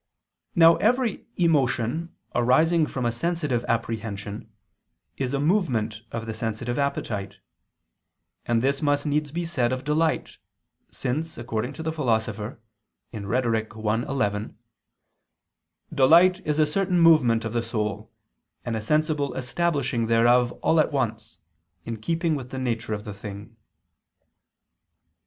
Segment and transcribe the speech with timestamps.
[0.55, 4.51] Now every emotion arising from a sensitive apprehension,
[5.17, 7.35] is a movement of the sensitive appetite:
[8.47, 10.39] and this must needs be said of delight,
[10.91, 12.59] since, according to the Philosopher
[13.13, 13.71] (Rhet.
[13.75, 14.57] i, 11)
[15.93, 18.11] "delight is a certain movement of the soul
[18.65, 21.37] and a sensible establishing thereof all at once,
[21.85, 23.55] in keeping with the nature of the thing."